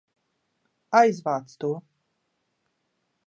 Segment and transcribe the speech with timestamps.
[1.01, 1.71] Aizvāc to!